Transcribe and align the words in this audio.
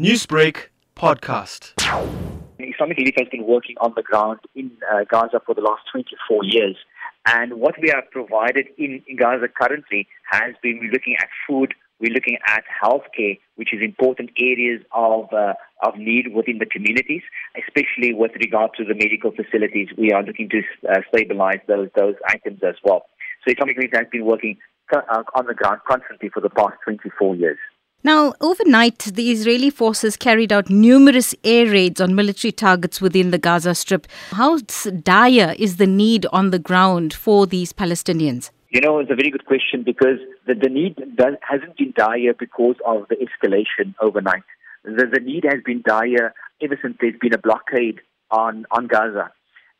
Newsbreak 0.00 0.68
podcast. 0.94 1.74
Islamic 2.60 2.98
Relief 2.98 3.14
has 3.18 3.26
been 3.32 3.44
working 3.44 3.74
on 3.80 3.94
the 3.96 4.02
ground 4.02 4.38
in 4.54 4.70
uh, 4.88 5.02
Gaza 5.10 5.40
for 5.44 5.56
the 5.56 5.60
last 5.60 5.82
24 5.90 6.44
years. 6.44 6.76
And 7.26 7.54
what 7.54 7.74
we 7.82 7.88
have 7.88 8.08
provided 8.12 8.68
in, 8.78 9.02
in 9.08 9.16
Gaza 9.16 9.48
currently 9.48 10.06
has 10.30 10.54
been 10.62 10.78
we're 10.78 10.92
looking 10.92 11.16
at 11.18 11.26
food, 11.48 11.74
we're 11.98 12.12
looking 12.12 12.38
at 12.46 12.62
healthcare, 12.80 13.40
which 13.56 13.74
is 13.74 13.82
important 13.82 14.30
areas 14.38 14.82
of, 14.92 15.32
uh, 15.32 15.54
of 15.82 15.98
need 15.98 16.32
within 16.32 16.58
the 16.58 16.66
communities, 16.66 17.22
especially 17.58 18.14
with 18.14 18.30
regard 18.36 18.70
to 18.78 18.84
the 18.84 18.94
medical 18.94 19.32
facilities. 19.32 19.88
We 19.98 20.12
are 20.12 20.22
looking 20.22 20.48
to 20.50 20.62
uh, 20.88 21.00
stabilize 21.08 21.58
those, 21.66 21.88
those 21.96 22.14
items 22.28 22.60
as 22.62 22.76
well. 22.84 23.06
So 23.44 23.52
Islamic 23.52 23.76
Relief 23.76 23.94
has 23.94 24.06
been 24.12 24.26
working 24.26 24.58
uh, 24.94 25.24
on 25.34 25.46
the 25.46 25.54
ground 25.54 25.80
constantly 25.90 26.28
for 26.28 26.40
the 26.40 26.50
past 26.50 26.74
24 26.84 27.34
years. 27.34 27.58
Now, 28.04 28.32
overnight, 28.40 28.98
the 29.00 29.32
Israeli 29.32 29.70
forces 29.70 30.16
carried 30.16 30.52
out 30.52 30.70
numerous 30.70 31.34
air 31.42 31.66
raids 31.66 32.00
on 32.00 32.14
military 32.14 32.52
targets 32.52 33.00
within 33.00 33.32
the 33.32 33.38
Gaza 33.38 33.74
Strip. 33.74 34.06
How 34.30 34.58
dire 34.58 35.56
is 35.58 35.78
the 35.78 35.86
need 35.88 36.24
on 36.32 36.50
the 36.50 36.60
ground 36.60 37.12
for 37.12 37.44
these 37.44 37.72
Palestinians? 37.72 38.50
You 38.70 38.80
know, 38.80 39.00
it's 39.00 39.10
a 39.10 39.16
very 39.16 39.32
good 39.32 39.46
question 39.46 39.82
because 39.82 40.18
the, 40.46 40.54
the 40.54 40.68
need 40.68 40.94
does, 41.16 41.34
hasn't 41.42 41.76
been 41.76 41.92
dire 41.96 42.34
because 42.38 42.76
of 42.86 43.08
the 43.08 43.16
escalation 43.16 43.94
overnight. 44.00 44.44
The, 44.84 45.06
the 45.12 45.20
need 45.20 45.44
has 45.44 45.60
been 45.64 45.82
dire 45.84 46.32
ever 46.62 46.78
since 46.80 46.96
there's 47.00 47.18
been 47.20 47.34
a 47.34 47.38
blockade 47.38 48.00
on, 48.30 48.64
on 48.70 48.86
Gaza. 48.86 49.32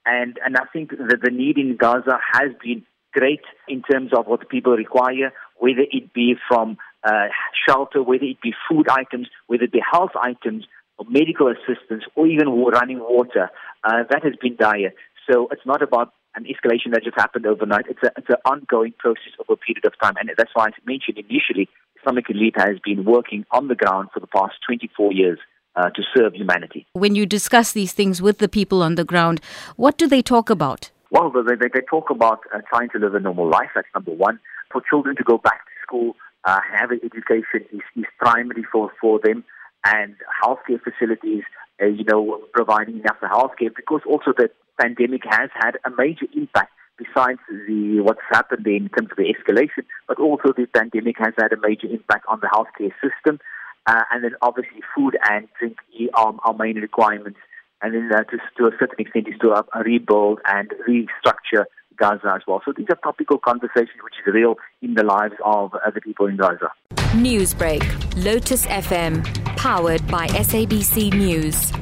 And, 0.07 0.41
and 0.45 0.57
I 0.57 0.65
think 0.73 0.91
that 0.91 1.21
the 1.23 1.31
need 1.31 1.57
in 1.57 1.77
Gaza 1.77 2.19
has 2.33 2.51
been 2.65 2.85
great 3.13 3.43
in 3.69 3.83
terms 3.83 4.11
of 4.17 4.27
what 4.27 4.49
people 4.49 4.73
require, 4.73 5.33
whether 5.57 5.85
it 5.93 6.13
be 6.13 6.35
from 6.49 6.79
uh, 7.05 7.29
shelter, 7.67 8.03
whether 8.03 8.25
it 8.25 8.41
be 8.41 8.53
food 8.69 8.89
items, 8.89 9.29
whether 9.47 9.65
it 9.65 9.73
be 9.73 9.83
health 9.91 10.13
items, 10.21 10.65
or 10.99 11.07
medical 11.09 11.49
assistance, 11.49 12.05
or 12.17 12.27
even 12.27 12.49
running 12.49 12.99
water. 12.99 13.51
Uh, 13.85 14.03
that 14.11 14.25
has 14.25 14.35
been 14.41 14.57
dire. 14.57 14.93
So 15.31 15.49
it's 15.53 15.67
not 15.67 15.83
about 15.83 16.13
an 16.35 16.45
escalation 16.45 16.93
that 16.93 17.05
just 17.05 17.17
happened 17.17 17.47
overnight. 17.47 17.87
It's, 17.89 18.03
a, 18.03 18.11
it's 18.17 18.29
an 18.29 18.37
ongoing 18.45 18.95
process 18.99 19.33
over 19.41 19.55
a 19.55 19.57
period 19.57 19.85
of 19.85 19.93
time. 20.03 20.15
And 20.19 20.31
that's 20.37 20.51
why 20.55 20.67
I 20.67 20.71
mentioned 20.87 21.19
initially, 21.19 21.69
Islamic 22.01 22.29
Relief 22.29 22.55
has 22.57 22.79
been 22.85 23.05
working 23.05 23.45
on 23.51 23.69
the 23.69 23.75
ground 23.75 24.09
for 24.13 24.21
the 24.21 24.27
past 24.27 24.55
24 24.67 25.13
years. 25.13 25.39
Uh, 25.77 25.91
to 25.91 26.03
serve 26.17 26.35
humanity. 26.35 26.89
When 26.95 27.15
you 27.15 27.25
discuss 27.25 27.71
these 27.71 27.93
things 27.93 28.21
with 28.21 28.39
the 28.39 28.49
people 28.49 28.83
on 28.83 28.97
the 28.97 29.05
ground, 29.05 29.41
what 29.77 29.97
do 29.97 30.09
they 30.09 30.23
talk 30.23 30.51
about? 30.51 30.91
Well, 31.13 31.31
they, 31.31 31.55
they, 31.55 31.69
they 31.73 31.83
talk 31.89 32.11
about 32.11 32.41
uh, 32.53 32.63
trying 32.69 32.89
to 32.91 32.99
live 32.99 33.15
a 33.15 33.21
normal 33.21 33.49
life. 33.49 33.71
That's 33.77 33.87
number 33.95 34.11
one. 34.11 34.41
For 34.73 34.83
children 34.91 35.15
to 35.15 35.23
go 35.23 35.39
back 35.39 35.65
to 35.67 35.73
school, 35.87 36.17
uh, 36.45 36.61
have 36.79 36.91
an 36.91 37.01
education 37.05 37.67
is, 37.73 37.81
is 37.97 38.05
primary 38.19 38.65
for, 38.71 38.91
for 39.01 39.21
them, 39.23 39.45
and 39.85 40.15
healthcare 40.43 40.81
facilities, 40.83 41.43
uh, 41.83 41.87
you 41.87 42.05
know, 42.05 42.41
providing 42.53 43.01
enough 43.01 43.17
healthcare 43.23 43.75
because 43.75 44.01
also 44.07 44.33
the 44.37 44.49
pandemic 44.81 45.23
has 45.29 45.51
had 45.55 45.77
a 45.85 45.91
major 45.97 46.27
impact 46.37 46.73
besides 46.97 47.39
the 47.49 48.01
what's 48.01 48.21
happened 48.31 48.67
in 48.67 48.89
terms 48.89 49.11
of 49.11 49.17
the 49.17 49.33
escalation, 49.33 49.85
but 50.09 50.19
also 50.19 50.53
the 50.57 50.67
pandemic 50.67 51.17
has 51.19 51.33
had 51.39 51.53
a 51.53 51.61
major 51.61 51.87
impact 51.87 52.25
on 52.29 52.41
the 52.41 52.49
healthcare 52.49 52.93
system. 53.03 53.39
Uh, 53.87 54.03
and 54.13 54.23
then 54.23 54.33
obviously 54.43 54.81
food 54.95 55.17
and 55.31 55.49
drink 55.59 55.77
are, 56.15 56.35
are 56.45 56.55
main 56.55 56.77
requirements 56.77 57.39
and 57.83 57.95
then 57.95 58.11
uh, 58.13 58.25
to, 58.25 58.39
to 58.57 58.67
a 58.67 58.71
certain 58.79 58.99
extent 58.99 59.29
is 59.29 59.39
to 59.41 59.51
uh, 59.53 59.63
rebuild 59.85 60.41
and 60.47 60.73
restructure 60.89 61.65
Gaza 61.99 62.33
as 62.35 62.43
well. 62.47 62.63
So 62.65 62.73
these 62.77 62.87
are 62.91 62.97
topical 62.97 63.39
conversations 63.39 63.99
which 64.03 64.15
is 64.25 64.33
real 64.33 64.57
in 64.83 64.95
the 64.95 65.05
lives 65.05 65.35
of 65.45 65.75
uh, 65.75 65.91
the 65.91 66.01
people 66.01 66.27
in 66.27 66.37
Gaza. 66.37 66.71
Newsbreak, 67.15 67.83
Lotus 68.25 68.67
FM, 68.67 69.25
powered 69.57 70.07
by 70.09 70.27
SABC 70.29 71.13
News. 71.15 71.73